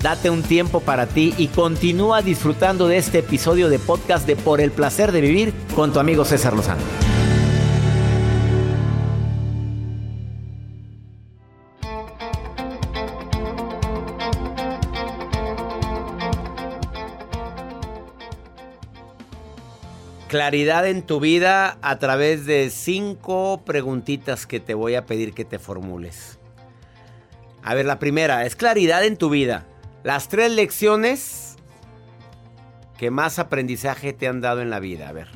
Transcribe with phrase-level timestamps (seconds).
[0.00, 4.60] Date un tiempo para ti y continúa disfrutando de este episodio de podcast de Por
[4.60, 6.82] el placer de vivir con tu amigo César Lozano.
[20.34, 25.44] Claridad en tu vida a través de cinco preguntitas que te voy a pedir que
[25.44, 26.33] te formules.
[27.64, 29.66] A ver, la primera es claridad en tu vida.
[30.02, 31.56] Las tres lecciones
[32.98, 35.08] que más aprendizaje te han dado en la vida.
[35.08, 35.28] A ver.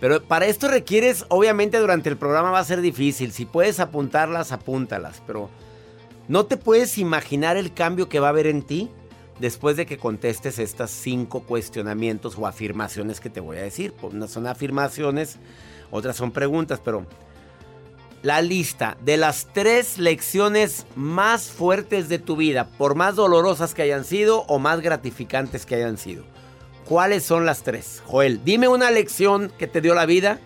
[0.00, 3.32] Pero para esto requieres, obviamente durante el programa va a ser difícil.
[3.32, 5.20] Si puedes apuntarlas, apúntalas.
[5.26, 5.50] Pero
[6.28, 8.88] no te puedes imaginar el cambio que va a haber en ti
[9.40, 13.92] después de que contestes estas cinco cuestionamientos o afirmaciones que te voy a decir.
[14.00, 15.38] Pues, Unas son afirmaciones,
[15.90, 17.04] otras son preguntas, pero
[18.22, 23.82] la lista de las tres lecciones más fuertes de tu vida, por más dolorosas que
[23.82, 26.24] hayan sido o más gratificantes que hayan sido.
[26.84, 28.02] ¿Cuáles son las tres?
[28.06, 30.40] Joel, dime una lección que te dio la vida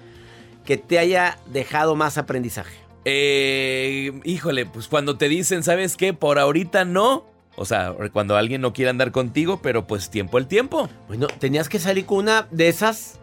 [0.65, 2.77] que te haya dejado más aprendizaje.
[3.05, 6.13] Eh, híjole, pues cuando te dicen, ¿sabes qué?
[6.13, 7.25] Por ahorita no.
[7.55, 10.91] O sea, cuando alguien no quiere andar contigo, pero pues tiempo el tiempo.
[11.09, 13.19] Bueno, tenías que salir con una de esas.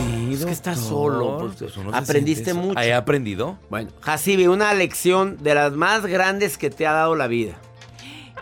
[0.00, 1.38] Sí, Es que estás solo.
[1.58, 2.80] pues, aprendiste mucho.
[2.80, 3.58] He aprendido.
[3.68, 7.54] Bueno, Hasibi, una lección de las más grandes que te ha dado la vida.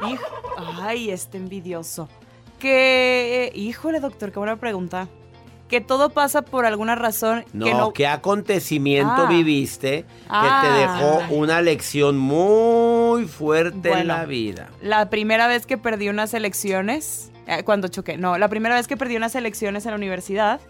[0.08, 0.24] Hijo-
[0.80, 2.08] Ay, este envidioso.
[2.58, 5.08] Que, híjole, doctor, qué buena pregunta.
[5.68, 7.92] Que todo pasa por alguna razón No, que no.
[7.92, 9.28] ¿qué acontecimiento Ah.
[9.28, 10.62] viviste que Ah.
[10.62, 14.70] te dejó una lección muy fuerte en la vida?
[14.82, 18.96] La primera vez que perdí unas elecciones, eh, cuando choqué, no, la primera vez que
[18.96, 20.60] perdí unas elecciones en la universidad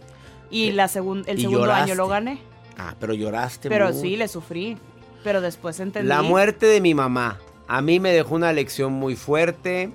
[0.51, 1.83] y la segun- el Y segundo lloraste.
[1.85, 2.39] año lo gané.
[2.77, 4.01] Ah, pero lloraste Pero mucho.
[4.01, 4.77] sí, le sufrí.
[5.25, 6.09] Pero después entendí.
[6.09, 9.91] La muerte de mi mamá a mí me dejó una lección muy fuerte.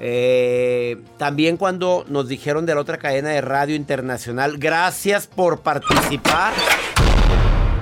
[0.00, 6.54] Eh, también cuando nos dijeron de la otra cadena de radio internacional, gracias por participar.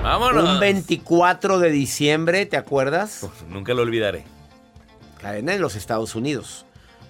[0.03, 0.43] Vámonos.
[0.55, 3.23] Un 24 de diciembre, ¿te acuerdas?
[3.23, 4.23] Uf, nunca lo olvidaré.
[5.21, 6.65] Cadena en los Estados Unidos.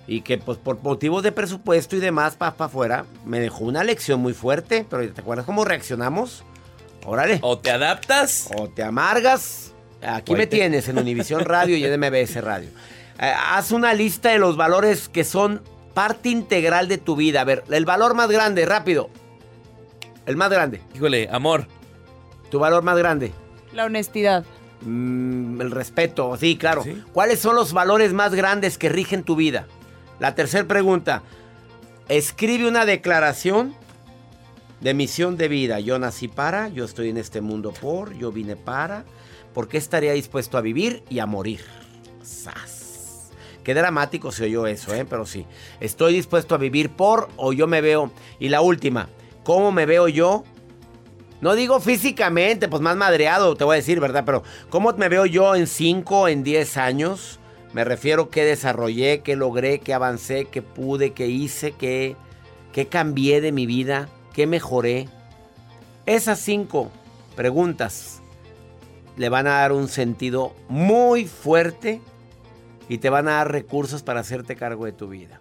[0.07, 4.22] Y que pues por motivos de presupuesto y demás, para afuera, me dejó una lección
[4.22, 4.85] muy fuerte.
[4.90, 6.44] Pero ¿te acuerdas cómo reaccionamos?
[7.06, 7.40] Órale.
[7.41, 8.50] O te adaptas.
[8.57, 9.73] O te amargas.
[10.01, 12.69] Aquí me tienes en Univisión Radio y en MBS Radio.
[13.19, 15.62] Eh, haz una lista de los valores que son
[15.94, 17.41] parte integral de tu vida.
[17.41, 19.09] A ver, el valor más grande, rápido.
[20.25, 20.81] El más grande.
[20.94, 21.67] Híjole, amor.
[22.51, 23.34] Tu valor más grande.
[23.73, 24.46] La honestidad.
[24.81, 26.84] Mm, el respeto, sí, claro.
[26.84, 27.01] Sí.
[27.13, 29.66] ¿Cuáles son los valores más grandes que rigen tu vida?
[30.19, 31.23] La tercera pregunta.
[32.09, 33.75] Escribe una declaración
[34.81, 35.79] de misión de vida.
[35.79, 39.05] Yo nací para, yo estoy en este mundo por, yo vine para.
[39.53, 41.61] ¿Por qué estaría dispuesto a vivir y a morir?
[42.23, 43.31] ¡Sas!
[43.63, 45.05] Qué dramático se oyó eso, ¿eh?
[45.05, 45.45] Pero sí.
[45.79, 48.11] Estoy dispuesto a vivir por o yo me veo.
[48.39, 49.09] Y la última.
[49.44, 50.44] ¿Cómo me veo yo
[51.39, 54.23] no digo físicamente, pues más madreado, te voy a decir, ¿verdad?
[54.25, 57.39] Pero ¿cómo me veo yo en 5, en 10 años?
[57.77, 62.16] Me refiero qué desarrollé, qué logré, qué avancé, qué pude, qué hice, qué,
[62.73, 65.07] qué cambié de mi vida, qué mejoré.
[66.07, 66.90] Esas cinco
[67.35, 68.23] preguntas
[69.16, 72.02] le van a dar un sentido muy fuerte
[72.90, 75.40] y te van a dar recursos para hacerte cargo de tu vida.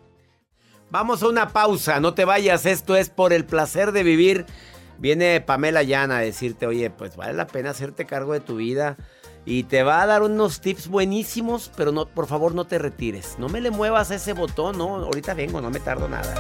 [0.91, 4.45] Vamos a una pausa, no te vayas, esto es por el placer de vivir.
[4.99, 8.99] Viene Pamela Llana a decirte, oye, pues vale la pena hacerte cargo de tu vida.
[9.47, 13.37] Y te va a dar unos tips buenísimos, pero no, por favor no te retires.
[13.39, 16.35] No me le muevas ese botón, no, ahorita vengo, no me tardo nada.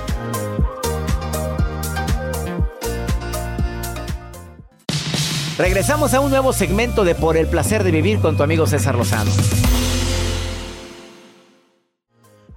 [5.56, 8.96] Regresamos a un nuevo segmento de Por el placer de vivir con tu amigo César
[8.96, 9.30] Lozano.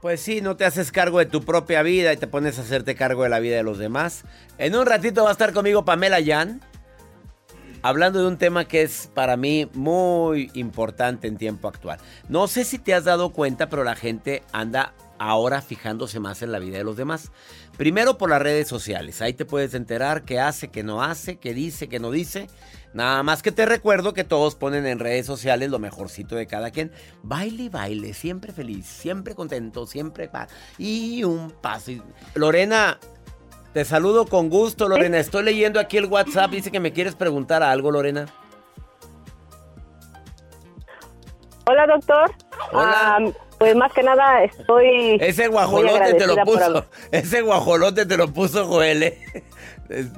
[0.02, 2.95] Pues sí, no te haces cargo de tu propia vida y te pones a hacerte
[2.95, 4.24] cargo de la vida de los demás.
[4.57, 6.62] En un ratito va a estar conmigo Pamela Yan,
[7.81, 12.00] hablando de un tema que es para mí muy importante en tiempo actual.
[12.28, 16.52] No sé si te has dado cuenta, pero la gente anda ahora fijándose más en
[16.52, 17.31] la vida de los demás.
[17.78, 21.54] Primero por las redes sociales, ahí te puedes enterar qué hace, qué no hace, qué
[21.54, 22.48] dice, qué no dice.
[22.94, 26.72] Nada más que te recuerdo que todos ponen en redes sociales lo mejorcito de cada
[26.72, 26.92] quien.
[27.22, 30.30] Baile y baile, siempre feliz, siempre contento, siempre.
[30.78, 31.92] Y un paso.
[32.34, 33.00] Lorena,
[33.74, 35.19] te saludo con gusto, Lorena.
[35.19, 36.51] Estoy leyendo aquí el WhatsApp.
[36.51, 38.25] Dice que me quieres preguntar algo, Lorena.
[41.66, 42.31] Hola, doctor.
[42.71, 42.94] Hola.
[42.95, 43.19] Ah,
[43.60, 45.18] pues más que nada estoy.
[45.21, 46.86] Ese guajolote te lo puso.
[47.12, 49.04] Ese guajolote te lo puso Joel.
[49.04, 49.18] ¿eh?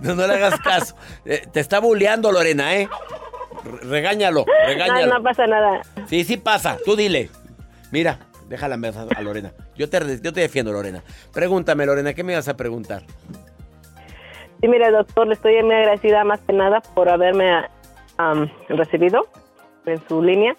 [0.01, 0.95] No, no le hagas caso.
[1.23, 2.89] Eh, Te está bulleando, Lorena, ¿eh?
[3.83, 5.13] Regáñalo, No, regáñalo.
[5.17, 5.81] no pasa nada.
[6.09, 6.77] Sí, sí pasa.
[6.83, 7.29] Tú dile.
[7.89, 8.19] Mira,
[8.51, 9.51] déjala en a Lorena.
[9.75, 11.01] Yo te, yo te defiendo, Lorena.
[11.33, 13.03] Pregúntame, Lorena, ¿qué me vas a preguntar?
[14.61, 17.63] Sí, mire, doctor, le estoy muy agradecida más que nada por haberme
[18.69, 19.25] recibido
[19.85, 20.55] en su línea.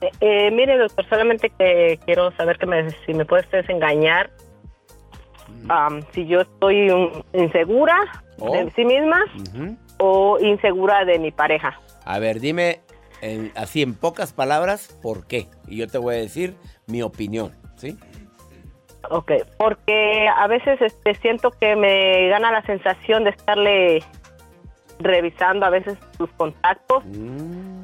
[0.00, 4.30] Eh, eh, mire, doctor, solamente que quiero saber que me, si me puede usted engañar.
[5.68, 6.90] am, si yo estoy
[7.32, 7.96] insegura
[8.38, 8.52] Oh.
[8.52, 9.18] de sí misma
[9.98, 11.80] o insegura de mi pareja.
[12.04, 12.80] A ver, dime
[13.32, 15.48] en- así en pocas palabras por qué.
[15.66, 16.56] Y yo te voy a decir
[16.86, 17.98] mi opinión, ¿sí?
[19.10, 24.02] Ok, porque a veces este, siento que me gana la sensación de estarle
[24.98, 27.82] revisando a veces sus contactos Mm,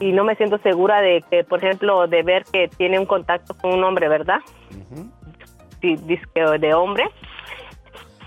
[0.00, 3.54] y no me siento segura de que, por ejemplo, de ver que tiene un contacto
[3.56, 4.38] con un hombre, ¿verdad?
[5.80, 7.04] Sí, disque de hombre.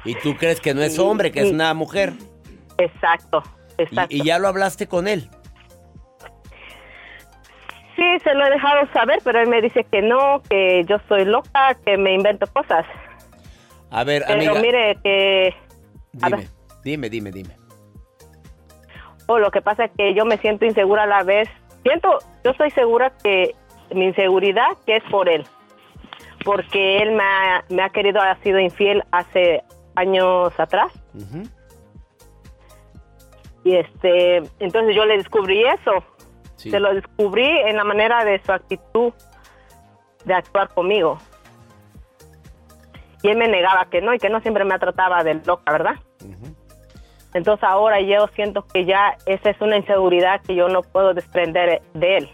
[0.05, 2.13] ¿Y tú crees que no es hombre, que es una mujer?
[2.77, 3.41] Exacto,
[3.77, 4.15] Y- exacto.
[4.15, 5.29] y ya lo hablaste con él.
[7.97, 11.25] Sí, se lo he dejado saber, pero él me dice que no, que yo soy
[11.25, 12.85] loca, que me invento cosas.
[13.89, 15.55] A ver, Pero amiga, mire que...
[16.13, 16.47] dime, ver.
[16.83, 17.57] dime, dime, dime.
[19.25, 21.49] O lo que pasa es que yo me siento insegura a la vez.
[21.81, 23.55] Siento, yo estoy segura que
[23.93, 25.43] mi inseguridad que es por él.
[26.45, 29.63] Porque él me ha, me ha querido, ha sido infiel hace
[29.95, 30.91] años atrás.
[33.63, 36.03] Y este, entonces yo le descubrí eso.
[36.57, 36.69] Sí.
[36.69, 39.13] Se lo descubrí en la manera de su actitud
[40.25, 41.17] de actuar conmigo.
[43.23, 45.95] Y él me negaba que no, y que no siempre me trataba de loca, ¿verdad?
[47.33, 51.81] Entonces ahora yo siento que ya esa es una inseguridad que yo no puedo desprender
[51.93, 52.29] de él.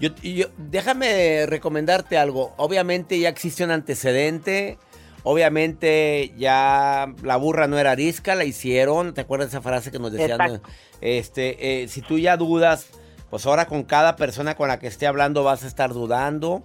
[0.00, 0.10] Yo,
[0.56, 2.54] déjame recomendarte algo.
[2.56, 4.78] Obviamente ya existe un antecedente.
[5.22, 9.12] Obviamente ya la burra no era arisca, la hicieron.
[9.12, 10.40] ¿Te acuerdas de esa frase que nos decían?
[10.40, 10.68] Exacto.
[11.02, 12.90] Este, eh, si tú ya dudas,
[13.30, 16.64] pues ahora con cada persona con la que esté hablando vas a estar dudando.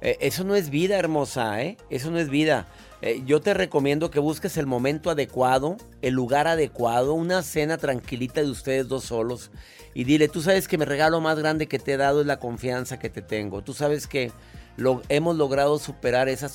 [0.00, 1.76] Eh, eso no es vida, hermosa, ¿eh?
[1.90, 2.66] Eso no es vida.
[3.02, 8.40] Eh, yo te recomiendo que busques el momento adecuado, el lugar adecuado, una cena tranquilita
[8.42, 9.50] de ustedes dos solos
[9.96, 12.38] y dile, tú sabes que mi regalo más grande que te he dado es la
[12.38, 13.62] confianza que te tengo.
[13.62, 14.30] Tú sabes que
[14.76, 16.50] lo, hemos logrado superar esa,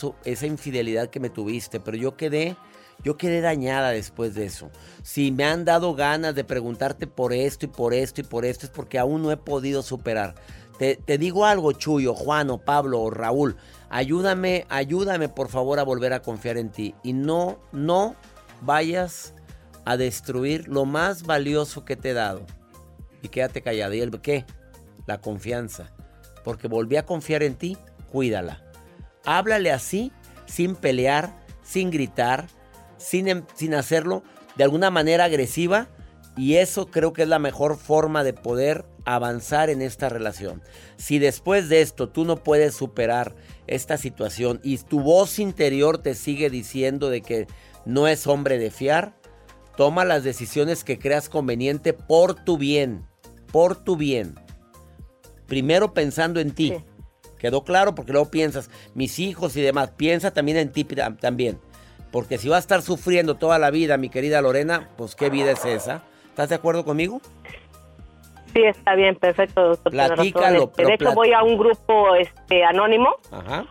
[0.46, 2.56] infidelidad que me tuviste, pero yo quedé,
[3.03, 4.69] yo quedé dañada después de eso.
[5.03, 8.65] Si me han dado ganas de preguntarte por esto y por esto y por esto
[8.65, 10.36] es porque aún no he podido superar.
[10.77, 13.56] Te, te digo algo, Chuyo, Juan o Pablo o Raúl,
[13.89, 18.15] ayúdame, ayúdame por favor a volver a confiar en ti y no, no
[18.62, 19.34] vayas
[19.86, 22.46] a destruir lo más valioso que te he dado.
[23.22, 23.93] Y quédate callado.
[23.93, 24.46] ¿Y el qué?
[25.05, 25.91] La confianza.
[26.43, 27.77] Porque volví a confiar en ti,
[28.12, 28.63] cuídala.
[29.25, 30.12] Háblale así,
[30.46, 32.48] sin pelear, sin gritar,
[33.01, 34.24] sin, em- sin hacerlo
[34.55, 35.88] de alguna manera agresiva.
[36.38, 40.62] Y eso creo que es la mejor forma de poder avanzar en esta relación.
[40.96, 43.36] Si después de esto tú no puedes superar
[43.67, 47.48] esta situación y tu voz interior te sigue diciendo de que
[47.86, 49.13] no es hombre de fiar,
[49.75, 53.05] toma las decisiones que creas conveniente por tu bien,
[53.51, 54.36] por tu bien.
[55.48, 56.70] Primero pensando en ti.
[56.77, 56.84] Sí.
[57.38, 57.93] ¿Quedó claro?
[57.96, 61.60] Porque luego piensas, mis hijos y demás, piensa también en ti tam- también.
[62.12, 65.51] Porque si vas a estar sufriendo toda la vida, mi querida Lorena, pues qué vida
[65.51, 66.03] es esa.
[66.27, 67.22] ¿Estás de acuerdo conmigo?
[68.53, 69.91] Sí, está bien, perfecto, doctor.
[69.91, 73.65] Platícalo, Este, de hecho, voy a un grupo este, anónimo Ajá.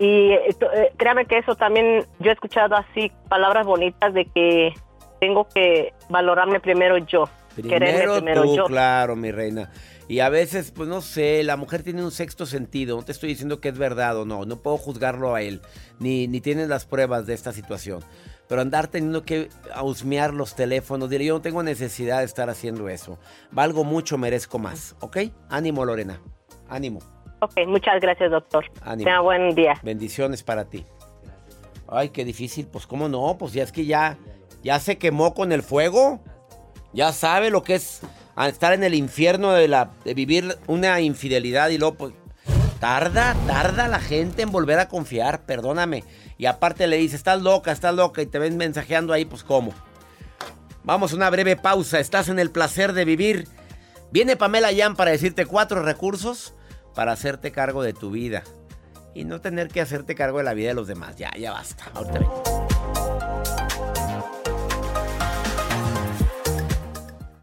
[0.00, 0.56] y eh,
[0.96, 4.74] créame que eso también, yo he escuchado así palabras bonitas de que
[5.20, 7.28] tengo que valorarme primero yo.
[7.62, 8.64] Primero, primero tú, yo.
[8.64, 9.70] claro, mi reina.
[10.08, 12.96] Y a veces, pues no sé, la mujer tiene un sexto sentido.
[12.96, 14.46] No te estoy diciendo que es verdad o no.
[14.46, 15.60] No puedo juzgarlo a él.
[15.98, 18.02] Ni, ni tienes las pruebas de esta situación.
[18.48, 19.50] Pero andar teniendo que
[19.82, 21.10] husmear los teléfonos.
[21.10, 23.18] Diré, yo no tengo necesidad de estar haciendo eso.
[23.50, 24.96] Valgo mucho, merezco más.
[25.00, 25.18] ¿Ok?
[25.50, 26.18] Ánimo, Lorena.
[26.70, 27.00] Ánimo.
[27.40, 28.64] Ok, muchas gracias, doctor.
[28.80, 29.08] Ánimo.
[29.08, 29.74] Tenga buen día.
[29.82, 30.86] Bendiciones para ti.
[31.86, 32.66] Ay, qué difícil.
[32.66, 34.16] Pues cómo no, pues ya es que ya,
[34.62, 36.20] ya se quemó con el fuego.
[36.92, 38.00] Ya sabe lo que es
[38.46, 42.14] estar en el infierno de, la, de vivir una infidelidad y luego pues
[42.80, 46.04] tarda, tarda la gente en volver a confiar, perdóname.
[46.38, 49.74] Y aparte le dice, estás loca, estás loca y te ven mensajeando ahí, pues cómo.
[50.84, 53.48] Vamos a una breve pausa, estás en el placer de vivir.
[54.10, 56.54] Viene Pamela Yan para decirte cuatro recursos
[56.94, 58.42] para hacerte cargo de tu vida
[59.14, 61.16] y no tener que hacerte cargo de la vida de los demás.
[61.16, 61.84] Ya, ya basta.
[61.94, 62.67] Ahorita vengo.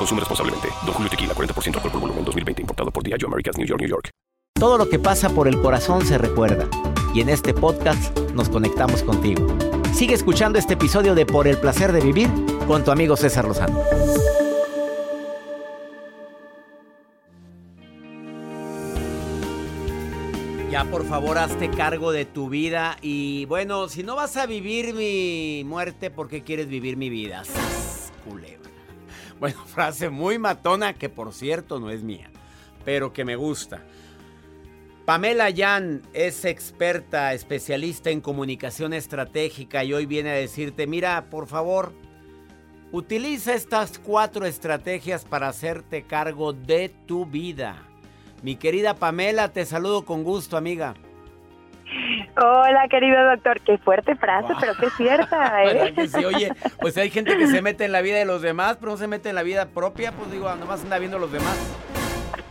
[0.00, 0.68] Consume responsablemente.
[0.86, 2.62] Don Julio Tequila, 40% alcohol por volumen, 2020.
[2.62, 4.08] Importado por Diageo Americas, New York, New York.
[4.58, 6.66] Todo lo que pasa por el corazón se recuerda.
[7.12, 9.46] Y en este podcast nos conectamos contigo.
[9.92, 12.30] Sigue escuchando este episodio de Por el placer de vivir
[12.66, 13.82] con tu amigo César Lozano.
[20.70, 24.94] Ya por favor hazte cargo de tu vida y bueno, si no vas a vivir
[24.94, 27.42] mi muerte, ¿por qué quieres vivir mi vida?
[28.24, 28.59] Culebra.
[29.40, 32.30] Bueno, frase muy matona que por cierto no es mía,
[32.84, 33.82] pero que me gusta.
[35.06, 41.48] Pamela Yan es experta, especialista en comunicación estratégica y hoy viene a decirte, mira, por
[41.48, 41.92] favor,
[42.92, 47.88] utiliza estas cuatro estrategias para hacerte cargo de tu vida.
[48.42, 50.94] Mi querida Pamela, te saludo con gusto, amiga.
[52.40, 53.60] Hola, querido doctor.
[53.60, 54.56] Qué fuerte frase, Wow.
[54.60, 55.74] pero qué cierta, ¿eh?
[55.74, 56.24] ¿Verdad que sí?
[56.24, 58.98] Oye, pues hay gente que se mete en la vida de los demás, pero no
[58.98, 61.56] se mete en la vida propia, pues digo, nomás anda viendo a los demás.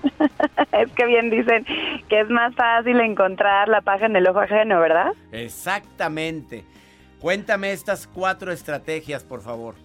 [0.71, 1.65] es que bien dicen
[2.07, 5.13] que es más fácil encontrar la paja en el ojo ajeno, ¿verdad?
[5.31, 6.63] Exactamente.
[7.19, 9.75] Cuéntame estas cuatro estrategias, por favor.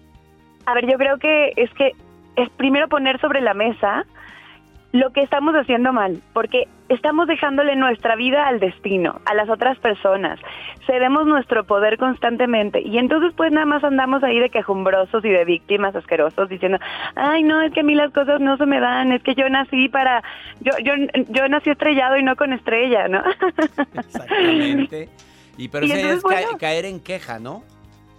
[0.65, 1.91] A ver, yo creo que es que
[2.37, 4.05] es primero poner sobre la mesa
[4.95, 9.77] lo que estamos haciendo mal, porque estamos dejándole nuestra vida al destino, a las otras
[9.79, 10.39] personas.
[10.87, 15.43] Cedemos nuestro poder constantemente y entonces pues nada más andamos ahí de quejumbrosos y de
[15.43, 16.77] víctimas asquerosos diciendo,
[17.15, 19.49] ay no, es que a mí las cosas no se me dan, es que yo
[19.49, 20.23] nací para,
[20.61, 20.93] yo, yo,
[21.27, 23.21] yo nací estrellado y no con estrella, ¿no?
[23.97, 25.09] Exactamente.
[25.57, 26.57] Y pero Y entonces, es bueno.
[26.57, 27.63] caer en queja, ¿no?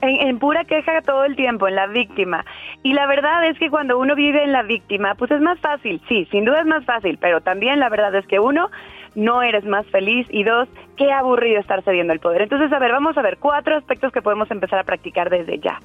[0.07, 2.45] En, pura queja todo el tiempo, en la víctima.
[2.83, 6.01] Y la verdad es que cuando uno vive en la víctima, pues es más fácil,
[6.09, 8.71] sí, sin duda es más fácil, pero también la verdad es que uno,
[9.15, 12.43] no eres más feliz y dos, qué aburrido estar cediendo el poder.
[12.43, 15.81] Entonces, a ver, vamos a ver cuatro aspectos que podemos empezar a practicar desde ya.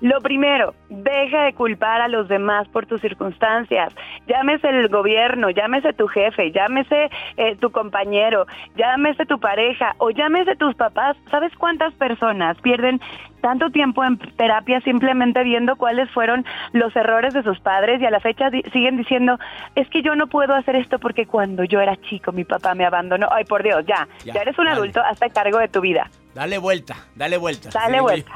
[0.00, 3.94] Lo primero, deja de culpar a los demás por tus circunstancias.
[4.26, 8.46] Llámese el gobierno, llámese tu jefe, llámese eh, tu compañero,
[8.76, 11.16] llámese tu pareja o llámese tus papás.
[11.30, 13.00] ¿Sabes cuántas personas pierden
[13.40, 18.10] tanto tiempo en terapia simplemente viendo cuáles fueron los errores de sus padres y a
[18.10, 19.38] la fecha di- siguen diciendo,
[19.74, 22.84] es que yo no puedo hacer esto porque cuando yo era chico mi papá me
[22.84, 23.28] abandonó.
[23.30, 24.76] Ay, por Dios, ya, Ya, ya, eres un dale.
[24.78, 26.10] adulto, hazte cargo de tu vida.
[26.34, 27.70] Dale vuelta, dale vuelta.
[27.72, 28.32] Dale vuelta.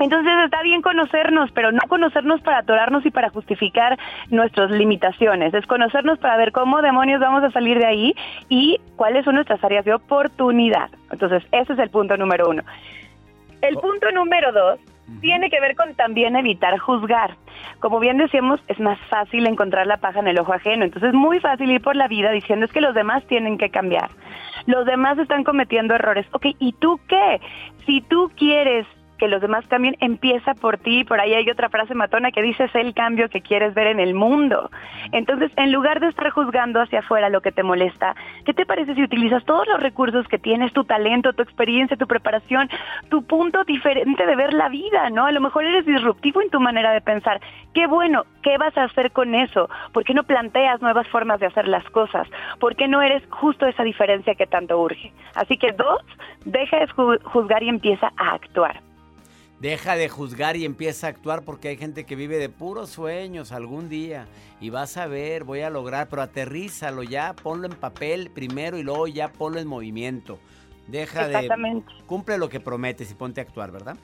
[0.00, 3.98] Entonces está bien conocernos, pero no conocernos para atorarnos y para justificar
[4.30, 5.52] nuestras limitaciones.
[5.52, 8.14] Es conocernos para ver cómo demonios vamos a salir de ahí
[8.48, 10.88] y cuáles son nuestras áreas de oportunidad.
[11.12, 12.62] Entonces ese es el punto número uno.
[13.60, 13.80] El Oh.
[13.82, 14.80] punto número dos
[15.20, 17.36] tiene que ver con también evitar juzgar.
[17.80, 20.84] Como bien decíamos, es más fácil encontrar la paja en el ojo ajeno.
[20.84, 23.68] Entonces es muy fácil ir por la vida diciendo es que los demás tienen que
[23.68, 24.08] cambiar.
[24.66, 26.26] Los demás están cometiendo errores.
[26.32, 27.40] Ok, ¿y tú qué?
[27.84, 28.86] Si tú quieres
[29.20, 31.04] que los demás cambien, empieza por ti.
[31.04, 34.00] Por ahí hay otra frase matona que dice, sé el cambio que quieres ver en
[34.00, 34.70] el mundo.
[35.12, 38.94] Entonces, en lugar de estar juzgando hacia afuera lo que te molesta, ¿qué te parece
[38.94, 42.70] si utilizas todos los recursos que tienes, tu talento, tu experiencia, tu preparación,
[43.10, 45.26] tu punto diferente de ver la vida, ¿no?
[45.26, 47.42] A lo mejor eres disruptivo en tu manera de pensar.
[47.74, 49.68] Qué bueno, ¿qué vas a hacer con eso?
[49.92, 52.26] ¿Por qué no planteas nuevas formas de hacer las cosas?
[52.58, 55.12] ¿Por qué no eres justo esa diferencia que tanto urge?
[55.34, 56.00] Así que dos,
[56.46, 56.86] deja de
[57.22, 58.80] juzgar y empieza a actuar.
[59.60, 63.52] Deja de juzgar y empieza a actuar porque hay gente que vive de puros sueños
[63.52, 64.26] algún día
[64.58, 68.82] y vas a ver, voy a lograr, pero aterrízalo ya, ponlo en papel primero y
[68.82, 70.38] luego ya ponlo en movimiento.
[70.86, 71.46] Deja de
[72.06, 73.98] cumple lo que prometes y ponte a actuar, ¿verdad?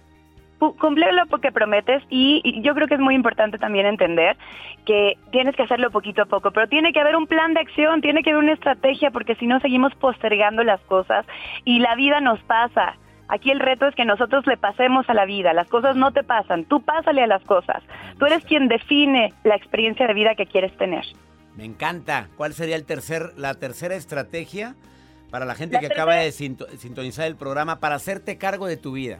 [0.58, 4.36] Cumple lo que prometes y, yo creo que es muy importante también entender
[4.84, 8.02] que tienes que hacerlo poquito a poco, pero tiene que haber un plan de acción,
[8.02, 11.24] tiene que haber una estrategia porque si no seguimos postergando las cosas
[11.64, 12.94] y la vida nos pasa
[13.28, 16.22] Aquí el reto es que nosotros le pasemos a la vida, las cosas no te
[16.22, 17.82] pasan, tú pásale a las cosas.
[18.18, 21.04] Tú eres quien define la experiencia de vida que quieres tener.
[21.56, 22.28] Me encanta.
[22.36, 24.74] ¿Cuál sería el tercer, la tercera estrategia
[25.30, 29.18] para la gente que acaba de sintonizar el programa para hacerte cargo de tu vida?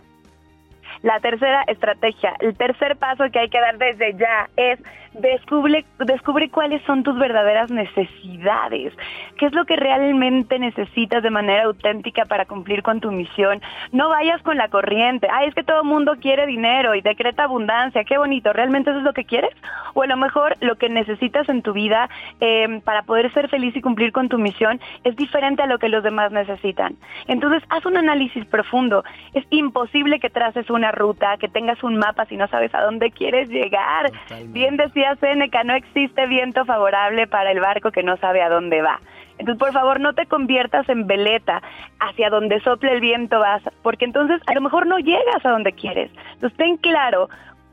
[1.06, 4.80] La tercera estrategia, el tercer paso que hay que dar desde ya es
[5.20, 8.92] descubre, descubre cuáles son tus verdaderas necesidades,
[9.38, 13.60] qué es lo que realmente necesitas de manera auténtica para cumplir con tu misión.
[13.92, 17.44] No vayas con la corriente, ay, es que todo el mundo quiere dinero y decreta
[17.44, 19.54] abundancia, qué bonito, ¿realmente eso es lo que quieres?
[19.94, 22.08] O a lo mejor lo que necesitas en tu vida
[22.40, 25.88] em, para poder ser feliz y cumplir con tu misión es diferente a lo que
[25.88, 26.96] los demás necesitan.
[27.28, 29.04] Entonces, haz un análisis profundo.
[29.34, 33.12] Es imposible que traces una ruta, que tengas un mapa si no sabes a dónde
[33.12, 34.10] quieres llegar.
[34.46, 38.82] Bien decía Seneca, no existe viento favorable para el barco que no sabe a dónde
[38.82, 39.00] va.
[39.38, 41.62] Entonces, por favor, no te conviertas en veleta
[42.00, 45.72] hacia donde sople el viento vas, porque entonces a lo mejor no llegas a donde
[45.72, 46.10] quieres.
[46.34, 47.28] Entonces, ten claro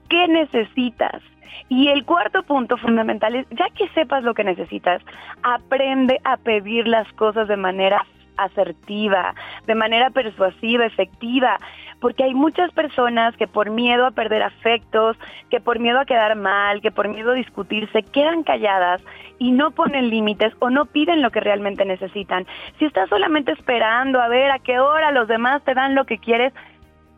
[0.09, 1.21] qué necesitas.
[1.69, 5.01] Y el cuarto punto fundamental es, ya que sepas lo que necesitas,
[5.43, 8.05] aprende a pedir las cosas de manera
[8.37, 9.35] asertiva,
[9.65, 11.57] de manera persuasiva, efectiva,
[11.99, 15.17] porque hay muchas personas que por miedo a perder afectos,
[15.49, 19.01] que por miedo a quedar mal, que por miedo a discutir, se quedan calladas
[19.39, 22.45] y no ponen límites o no piden lo que realmente necesitan.
[22.79, 26.17] Si estás solamente esperando a ver a qué hora los demás te dan lo que
[26.17, 26.53] quieres,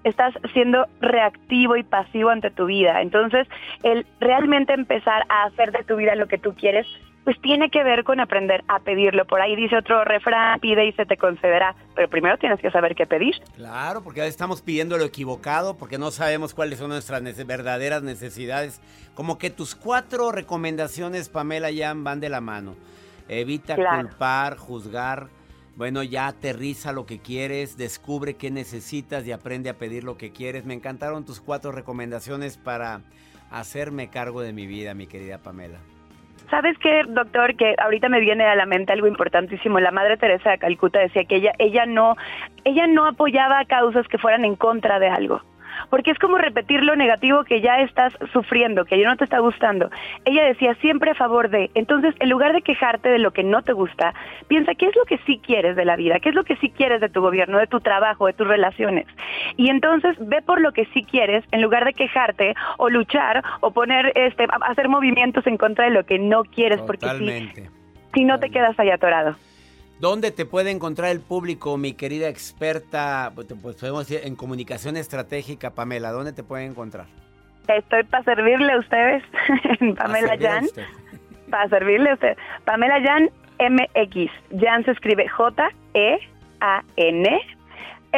[0.03, 3.01] estás siendo reactivo y pasivo ante tu vida.
[3.01, 3.47] Entonces,
[3.83, 6.87] el realmente empezar a hacer de tu vida lo que tú quieres
[7.25, 9.25] pues tiene que ver con aprender a pedirlo.
[9.25, 12.95] Por ahí dice otro refrán, pide y se te concederá, pero primero tienes que saber
[12.95, 13.33] qué pedir.
[13.55, 18.79] Claro, porque estamos pidiendo lo equivocado, porque no sabemos cuáles son nuestras verdaderas necesidades.
[19.15, 22.75] Como que tus cuatro recomendaciones, Pamela, ya van de la mano.
[23.27, 25.27] Evita culpar, juzgar.
[25.75, 30.31] Bueno, ya aterriza lo que quieres, descubre qué necesitas y aprende a pedir lo que
[30.31, 30.63] quieres.
[30.63, 33.01] Me encantaron tus cuatro recomendaciones para
[33.49, 35.79] hacerme cargo de mi vida, mi querida Pamela.
[36.49, 37.55] ¿Sabes qué, doctor?
[37.55, 39.79] Que ahorita me viene a la mente algo importantísimo.
[39.79, 42.15] La Madre Teresa de Calcuta decía que ella, ella no,
[42.63, 45.41] ella no apoyaba causas que fueran en contra de algo
[45.89, 49.39] porque es como repetir lo negativo que ya estás sufriendo, que ya no te está
[49.39, 49.89] gustando.
[50.25, 53.61] Ella decía siempre a favor de, entonces en lugar de quejarte de lo que no
[53.61, 54.13] te gusta,
[54.47, 56.69] piensa qué es lo que sí quieres de la vida, qué es lo que sí
[56.69, 59.07] quieres de tu gobierno, de tu trabajo, de tus relaciones.
[59.57, 63.71] Y entonces ve por lo que sí quieres en lugar de quejarte o luchar o
[63.71, 67.07] poner este hacer movimientos en contra de lo que no quieres porque
[68.13, 69.35] si no te quedas ahí atorado.
[69.99, 74.97] ¿Dónde te puede encontrar el público, mi querida experta, pues, pues podemos decir, en comunicación
[74.97, 76.11] estratégica, Pamela?
[76.11, 77.05] ¿Dónde te pueden encontrar?
[77.67, 79.23] Estoy para servirle a ustedes,
[79.97, 80.67] Pamela Jan.
[81.49, 82.37] Para servirle a usted.
[82.65, 83.29] Pamela Jan
[83.59, 84.31] MX.
[84.59, 86.25] Jan se escribe J-E-A-N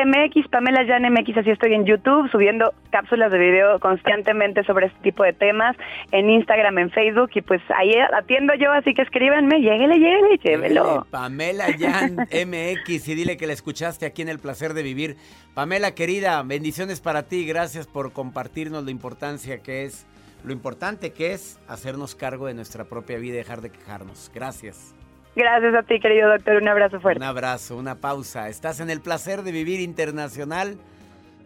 [0.05, 4.99] MX, Pamela Jan MX, así estoy en YouTube subiendo cápsulas de video constantemente sobre este
[5.01, 5.75] tipo de temas,
[6.11, 11.07] en Instagram, en Facebook, y pues ahí atiendo yo, así que escríbanme, lléguele, lléguele, llévelo.
[11.09, 15.17] Pamela Jan MX, y dile que la escuchaste aquí en El Placer de Vivir.
[15.53, 20.05] Pamela, querida, bendiciones para ti, gracias por compartirnos la importancia que es,
[20.43, 24.31] lo importante que es hacernos cargo de nuestra propia vida y dejar de quejarnos.
[24.33, 24.93] Gracias.
[25.37, 26.55] Gracias a ti, querido doctor.
[26.55, 27.19] Un abrazo fuerte.
[27.19, 28.49] Un abrazo, una pausa.
[28.49, 30.79] Estás en el placer de vivir internacional.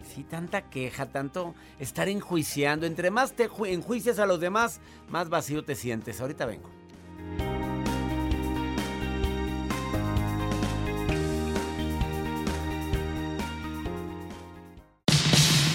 [0.05, 2.85] Sí, tanta queja, tanto estar enjuiciando.
[2.85, 6.21] Entre más te enjuicias a los demás, más vacío te sientes.
[6.21, 6.69] Ahorita vengo.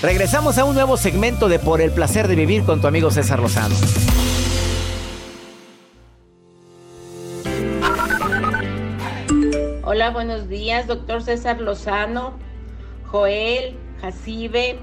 [0.01, 3.41] Regresamos a un nuevo segmento de Por el placer de vivir con tu amigo César
[3.41, 3.75] Lozano.
[10.07, 12.35] Hola, buenos días, doctor César Lozano,
[13.07, 14.79] Joel, Jacibe,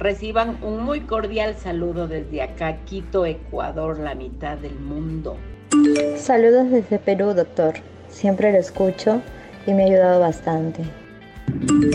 [0.00, 5.36] Reciban un muy cordial saludo desde acá, Quito, Ecuador, la mitad del mundo.
[6.16, 7.74] Saludos desde Perú, doctor.
[8.08, 9.22] Siempre lo escucho
[9.68, 10.82] y me ha ayudado bastante.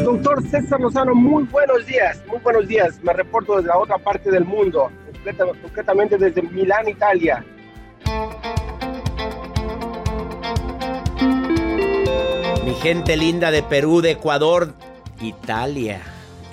[0.06, 3.04] Doctor César Lozano, muy buenos días, muy buenos días.
[3.04, 4.90] Me reporto desde la otra parte del mundo,
[5.62, 7.44] concretamente desde Milán, Italia.
[12.66, 14.74] Mi gente linda de Perú, de Ecuador,
[15.20, 16.02] Italia.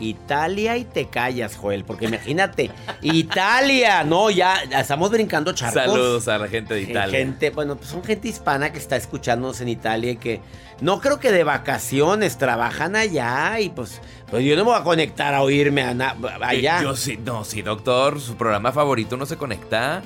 [0.00, 2.70] Italia y te callas, Joel, porque imagínate,
[3.02, 5.82] Italia, no, ya, estamos brincando charcos.
[5.82, 7.18] Saludos a la gente de Italia.
[7.18, 10.40] Gente, bueno, pues son gente hispana que está escuchándonos en Italia y que
[10.80, 14.84] no creo que de vacaciones trabajan allá y pues, pues yo no me voy a
[14.84, 16.78] conectar a oírme allá.
[16.80, 20.02] Eh, yo sí, no, sí, doctor, su programa favorito no se conecta.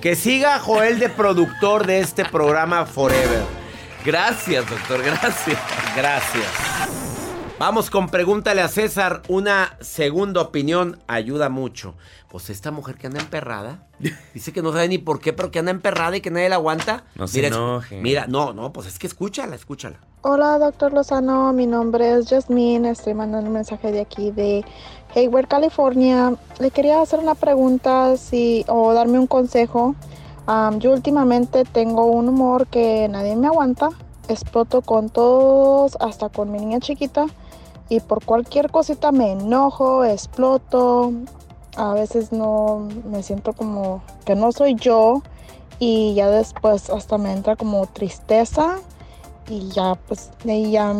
[0.00, 3.57] Que siga Joel de productor de este programa Forever.
[4.08, 5.58] Gracias, doctor, gracias.
[5.94, 6.46] Gracias.
[7.58, 9.20] Vamos con pregúntale a César.
[9.28, 11.94] Una segunda opinión ayuda mucho.
[12.30, 13.86] Pues esta mujer que anda emperrada,
[14.32, 16.54] dice que no sabe ni por qué, pero que anda emperrada y que nadie la
[16.54, 17.04] aguanta.
[17.16, 18.00] No se mira, enoje.
[18.00, 19.98] Mira, no, no, pues es que escúchala, escúchala.
[20.22, 21.52] Hola, doctor Lozano.
[21.52, 22.88] Mi nombre es Jasmine.
[22.88, 24.64] Estoy mandando un mensaje de aquí de
[25.14, 26.34] Hayward, California.
[26.60, 29.94] Le quería hacer una pregunta si, o darme un consejo.
[30.78, 33.90] Yo últimamente tengo un humor que nadie me aguanta.
[34.28, 37.26] Exploto con todos, hasta con mi niña chiquita.
[37.90, 41.12] Y por cualquier cosita me enojo, exploto,
[41.76, 45.22] a veces no me siento como que no soy yo.
[45.78, 48.78] Y ya después hasta me entra como tristeza.
[49.50, 50.94] Y ya pues y ya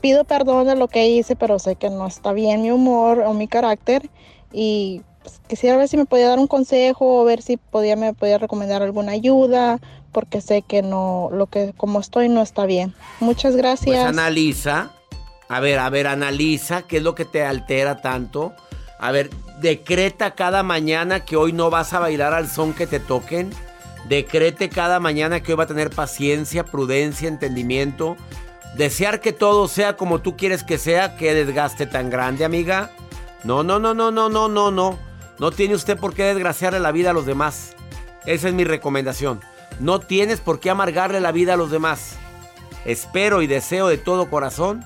[0.00, 3.34] pido perdón de lo que hice, pero sé que no está bien mi humor o
[3.34, 4.08] mi carácter.
[4.50, 8.14] Y pues, quisiera ver si me podía dar un consejo o ver si podía me
[8.14, 9.80] podía recomendar alguna ayuda
[10.12, 12.94] porque sé que no lo que como estoy no está bien.
[13.20, 13.96] Muchas gracias.
[13.96, 14.92] Pues analiza
[15.52, 18.54] a ver, a ver, analiza qué es lo que te altera tanto.
[18.98, 19.28] A ver,
[19.60, 23.50] decreta cada mañana que hoy no vas a bailar al son que te toquen.
[24.08, 28.16] Decrete cada mañana que hoy va a tener paciencia, prudencia, entendimiento.
[28.78, 32.90] Desear que todo sea como tú quieres que sea, qué desgaste tan grande, amiga.
[33.44, 34.98] No, no, no, no, no, no, no, no.
[35.42, 37.74] No tiene usted por qué desgraciarle la vida a los demás.
[38.26, 39.40] Esa es mi recomendación.
[39.80, 42.14] No tienes por qué amargarle la vida a los demás.
[42.84, 44.84] Espero y deseo de todo corazón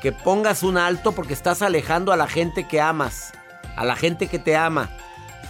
[0.00, 3.32] que pongas un alto porque estás alejando a la gente que amas,
[3.74, 4.90] a la gente que te ama.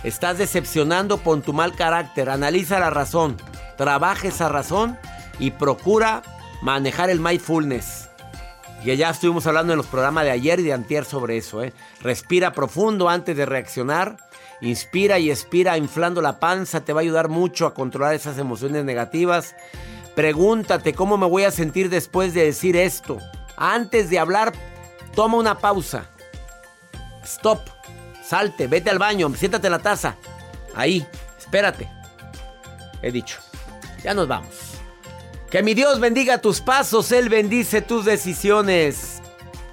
[0.05, 2.31] Estás decepcionando con tu mal carácter.
[2.31, 3.37] Analiza la razón,
[3.77, 4.99] trabaja esa razón
[5.39, 6.23] y procura
[6.63, 8.04] manejar el mindfulness.
[8.85, 11.63] Y ya estuvimos hablando en los programas de ayer y de antier sobre eso.
[11.63, 11.73] ¿eh?
[12.03, 14.19] Respira profundo antes de reaccionar.
[14.61, 16.85] Inspira y expira inflando la panza.
[16.85, 19.55] Te va a ayudar mucho a controlar esas emociones negativas.
[20.15, 23.19] Pregúntate cómo me voy a sentir después de decir esto.
[23.57, 24.53] Antes de hablar,
[25.15, 26.11] toma una pausa.
[27.25, 27.61] Stop.
[28.23, 30.17] Salte, vete al baño, siéntate en la taza.
[30.75, 31.07] Ahí,
[31.39, 31.89] espérate.
[33.01, 33.39] He dicho.
[34.03, 34.74] Ya nos vamos.
[35.55, 39.23] Que mi Dios bendiga tus pasos, Él bendice tus decisiones.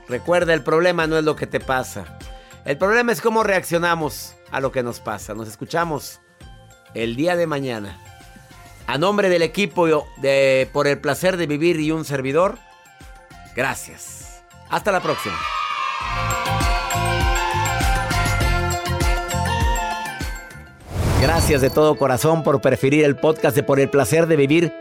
[0.07, 2.19] Recuerda, el problema no es lo que te pasa.
[2.65, 5.33] El problema es cómo reaccionamos a lo que nos pasa.
[5.33, 6.19] Nos escuchamos
[6.93, 7.99] el día de mañana.
[8.85, 12.59] A nombre del equipo de Por el placer de vivir y un servidor.
[13.55, 14.43] Gracias.
[14.69, 15.39] Hasta la próxima.
[21.23, 24.80] Gracias de todo corazón por preferir el podcast de Por el placer de vivir